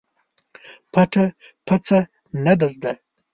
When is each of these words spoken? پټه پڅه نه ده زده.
پټه 0.93 1.25
پڅه 1.67 1.99
نه 2.45 2.53
ده 2.59 2.67
زده. 2.75 2.91